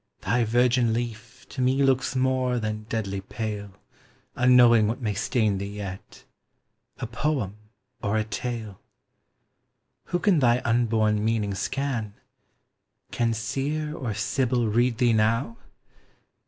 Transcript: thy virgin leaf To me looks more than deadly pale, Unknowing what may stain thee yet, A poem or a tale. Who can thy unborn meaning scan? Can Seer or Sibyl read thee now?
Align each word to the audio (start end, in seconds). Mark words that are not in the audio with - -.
thy 0.21 0.43
virgin 0.43 0.93
leaf 0.93 1.45
To 1.49 1.61
me 1.61 1.83
looks 1.83 2.15
more 2.15 2.57
than 2.57 2.87
deadly 2.89 3.21
pale, 3.21 3.69
Unknowing 4.35 4.87
what 4.87 4.99
may 4.99 5.13
stain 5.13 5.59
thee 5.59 5.75
yet, 5.75 6.25
A 6.97 7.05
poem 7.05 7.55
or 8.01 8.17
a 8.17 8.23
tale. 8.23 8.81
Who 10.05 10.17
can 10.17 10.39
thy 10.39 10.59
unborn 10.65 11.23
meaning 11.23 11.53
scan? 11.53 12.15
Can 13.11 13.31
Seer 13.35 13.93
or 13.95 14.15
Sibyl 14.15 14.69
read 14.69 14.97
thee 14.97 15.13
now? 15.13 15.59